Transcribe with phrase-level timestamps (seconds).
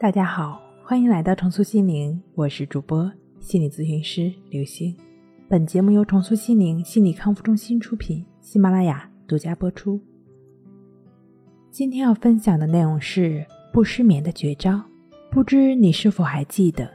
[0.00, 4.94] 大家好，欢迎来到重塑心灵，我是主播心理咨询师刘星。
[5.48, 10.00] 本节目由重塑心灵心理康复中心出品，喜马拉雅独家播出。
[11.70, 14.82] 今天要分享的内容是不失眠的绝招。
[15.30, 16.90] 不知你是否还记得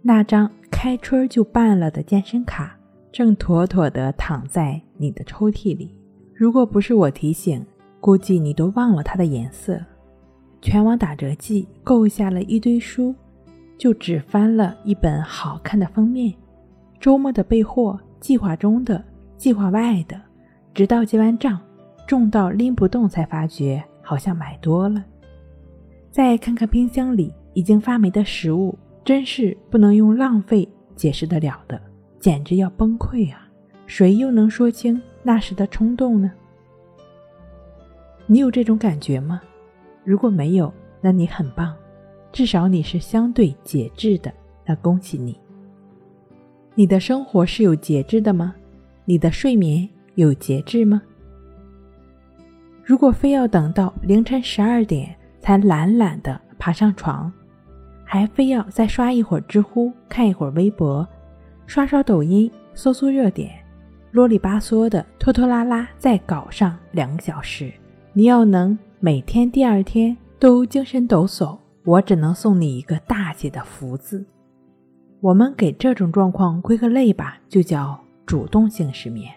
[0.00, 2.76] 那张开春就办了的健身卡，
[3.12, 5.94] 正妥妥地躺在你的抽屉里。
[6.34, 7.64] 如果不是我提醒，
[8.00, 9.78] 估计你都忘了它的颜色。
[10.60, 13.14] 全网打折季，购下了一堆书，
[13.76, 16.34] 就只翻了一本好看的封面。
[17.00, 19.02] 周末的备货，计划中的，
[19.36, 20.20] 计划外的，
[20.74, 21.60] 直到结完账，
[22.06, 25.04] 重到拎不动，才发觉好像买多了。
[26.10, 31.80] 再看看冰箱里已经发霉的食物，真是不能用浪费解释得了的，
[32.18, 33.48] 简直要崩溃啊！
[33.86, 36.32] 谁又能说清那时的冲动呢？
[38.26, 39.40] 你有这种感觉吗？
[40.08, 40.72] 如果没有，
[41.02, 41.76] 那你很棒，
[42.32, 44.32] 至少你是相对节制的，
[44.64, 45.38] 那恭喜你。
[46.74, 48.54] 你的生活是有节制的吗？
[49.04, 51.02] 你的睡眠有节制吗？
[52.82, 57.30] 如果非要等到凌晨十二点才懒懒的爬上床，
[58.02, 61.06] 还非要再刷一会儿知乎，看一会儿微博，
[61.66, 63.50] 刷刷抖音，搜搜热点，
[64.12, 67.70] 啰里吧嗦的拖拖拉拉再搞上两个小时，
[68.12, 68.78] 你要能。
[69.00, 74.26] 每天第二天都精神抖擞，我只能送你一个大写的福字。
[75.20, 79.32] 我们给这种状况归个类吧，就叫主动性失眠。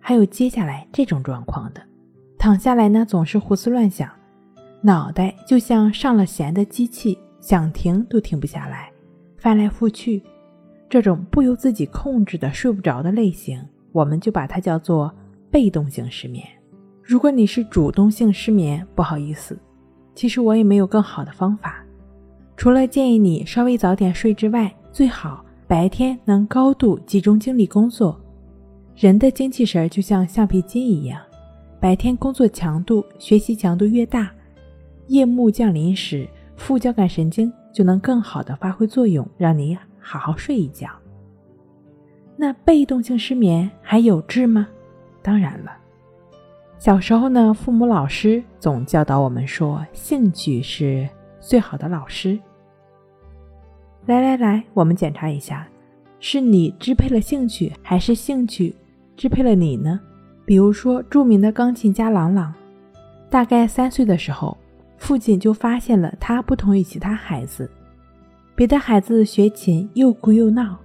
[0.00, 1.82] 还有接下来这种状况的，
[2.38, 4.10] 躺下来呢总是胡思乱想，
[4.80, 8.90] 脑袋就像上了弦的机器，想停都停不下来，
[9.36, 10.22] 翻来覆去，
[10.88, 15.14] 这种不由自己控制的睡不着的类型，我们就把它叫做
[15.50, 16.42] 被动性失眠。
[17.02, 19.58] 如果你是主动性失眠，不好意思，
[20.14, 21.84] 其实我也没有更好的方法，
[22.56, 28.18] 除了建议你稍微早点睡之外，最好白天能高度集中精力工作。
[28.94, 31.20] 人的精气神就像橡皮筋一样，
[31.80, 34.30] 白天工作强度、学习强度越大，
[35.08, 40.88] 夜幕降临时，副交感神经就能更好的发挥作用，让你好好睡一觉。
[42.36, 44.68] 那被动性失眠还有治吗？
[45.20, 45.72] 当然了。
[46.82, 52.36] 小时候呢，父母、老师总教导我们说，兴趣是最好的老师。
[54.06, 55.64] 来来来，我们检查一下，
[56.18, 58.74] 是你支配了兴趣，还是兴趣
[59.16, 60.00] 支配了你呢？
[60.44, 62.52] 比如说，著名的钢琴家郎朗，
[63.30, 64.58] 大概三岁的时候，
[64.98, 67.70] 父亲就发现了他不同于其他孩子，
[68.56, 70.76] 别的孩子学琴又哭又闹，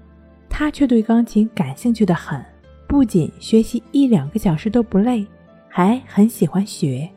[0.47, 2.39] 他却对钢琴感兴趣的很，
[2.87, 5.25] 不仅学习一两个小时都不累。
[5.77, 7.07] 还很喜欢学，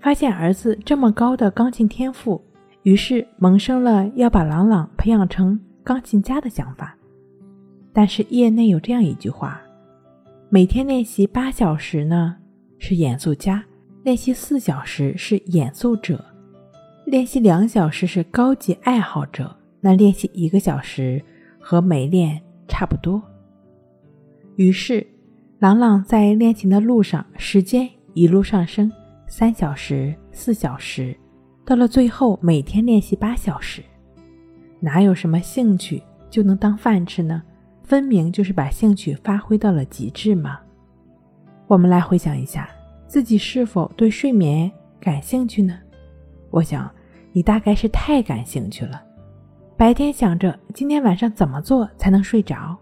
[0.00, 2.40] 发现儿子这么高的钢琴天赋，
[2.84, 6.96] 于是萌生了要把朗朗培养成钢琴家的想法。
[7.92, 9.60] 但是业内有这样一句话：
[10.48, 12.36] 每天练习八小时呢
[12.78, 13.64] 是演奏家，
[14.04, 16.24] 练习四小时是演奏者，
[17.04, 21.20] 练习两小时是高级爱好者，那练习一个小时
[21.58, 23.20] 和没练差不多。
[24.54, 25.04] 于是。
[25.58, 28.92] 朗朗在练琴的路上，时间一路上升，
[29.26, 31.16] 三小时、四小时，
[31.64, 33.82] 到了最后每天练习八小时。
[34.78, 37.42] 哪有什么兴趣就能当饭吃呢？
[37.82, 40.60] 分明就是把兴趣发挥到了极致嘛！
[41.66, 42.70] 我们来回想一下，
[43.08, 44.70] 自己是否对睡眠
[45.00, 45.76] 感兴趣呢？
[46.50, 46.88] 我想
[47.32, 49.02] 你大概是太感兴趣了，
[49.76, 52.76] 白天想着今天晚上怎么做才能睡着，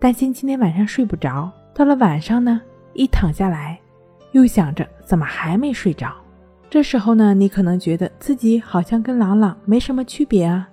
[0.00, 1.48] 担心今天晚上睡不着。
[1.74, 2.60] 到了晚上呢，
[2.92, 3.80] 一躺下来，
[4.32, 6.12] 又想着怎么还没睡着。
[6.68, 10.68] 这时候呢，你可能觉得自己好像跟朗朗没什么区别啊，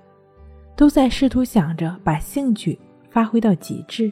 [0.76, 2.78] 都在试图想着把兴趣
[3.10, 4.12] 发挥到极致。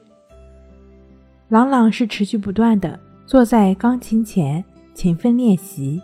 [1.47, 4.63] 朗朗是持续不断的坐在钢琴前
[4.93, 6.01] 勤奋练习，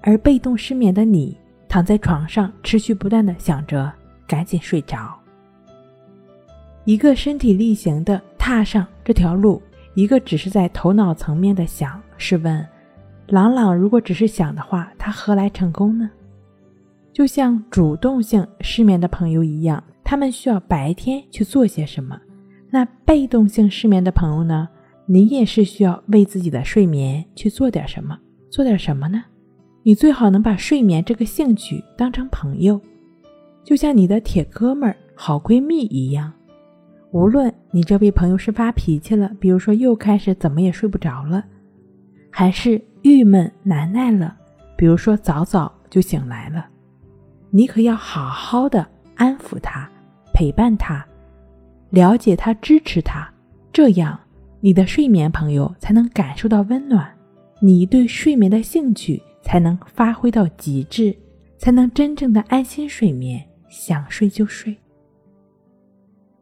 [0.00, 1.38] 而被动失眠的你
[1.68, 3.92] 躺在床上持续不断的想着
[4.26, 5.14] 赶紧睡着。
[6.84, 9.62] 一个身体力行的踏上这条路。
[9.96, 12.64] 一个只是在头脑层面的想，试问，
[13.28, 16.10] 朗朗如果只是想的话，他何来成功呢？
[17.14, 22.20] 就像主动性失眠的朋友一样，他们需要白天去做些什么？
[22.68, 24.68] 那被动性失眠的朋友呢？
[25.06, 28.18] 你也是需要为自己的睡眠去做点什么？
[28.50, 29.24] 做点什么呢？
[29.82, 32.78] 你最好能把睡眠这个兴趣当成朋友，
[33.64, 36.30] 就像你的铁哥们儿、好闺蜜一样。
[37.16, 41.42] 无论你这位朋友是发脾气了，比如说又开始怎么也睡不着了，
[42.30, 44.36] 还是郁闷难耐了，
[44.76, 46.66] 比如说早早就醒来了，
[47.48, 49.90] 你可要好好的安抚他，
[50.34, 51.02] 陪伴他，
[51.88, 53.26] 了解他，支持他，
[53.72, 54.20] 这样
[54.60, 57.10] 你的睡眠朋友才能感受到温暖，
[57.60, 61.16] 你对睡眠的兴趣才能发挥到极致，
[61.56, 64.76] 才能真正的安心睡眠，想睡就睡。